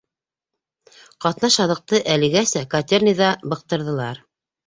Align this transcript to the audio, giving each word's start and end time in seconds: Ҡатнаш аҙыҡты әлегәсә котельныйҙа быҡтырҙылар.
Ҡатнаш 1.25 1.57
аҙыҡты 1.65 1.99
әлегәсә 2.15 2.63
котельныйҙа 2.73 3.31
быҡтырҙылар. 3.55 4.23